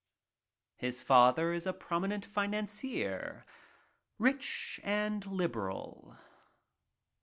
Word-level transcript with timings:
His 0.77 0.99
father 1.03 1.53
is 1.53 1.67
a 1.67 1.73
prominent 1.73 2.25
financier, 2.25 3.45
rich 4.17 4.79
and 4.83 5.23
liberal. 5.27 6.17